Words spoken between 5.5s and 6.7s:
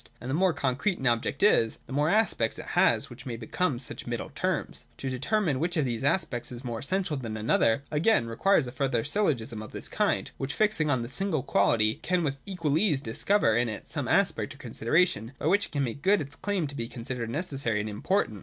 which of these aspects is